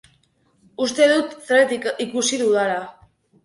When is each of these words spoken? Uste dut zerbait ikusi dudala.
Uste 0.85 1.11
dut 1.11 1.37
zerbait 1.51 1.87
ikusi 2.09 2.43
dudala. 2.45 2.85